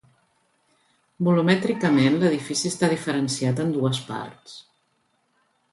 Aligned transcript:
Volumètricament 1.27 2.17
l'edifici 2.23 2.73
està 2.75 2.91
diferenciat 2.97 3.63
en 3.67 3.79
dues 3.79 4.05
parts. 4.13 4.59